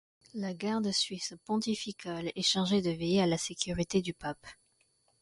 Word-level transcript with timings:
La 0.33 0.55
Garde 0.55 0.91
suisse 0.91 1.35
pontificale 1.45 2.31
est 2.35 2.41
chargée 2.41 2.81
de 2.81 2.89
veiller 2.89 3.21
à 3.21 3.27
la 3.27 3.37
sécurité 3.37 4.01
du 4.01 4.15
pape. 4.15 4.47